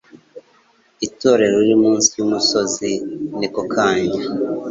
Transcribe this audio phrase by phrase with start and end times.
[1.07, 2.91] Itorero riri munsi yumusozi.
[3.39, 4.23] (NekoKanjya)